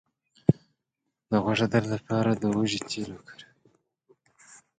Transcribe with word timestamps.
د 1.29 1.31
غوږ 1.43 1.59
د 1.61 1.63
درد 1.71 1.87
لپاره 1.93 2.31
د 2.35 2.43
هوږې 2.53 2.79
تېل 2.89 3.09
وکاروئ 3.15 3.51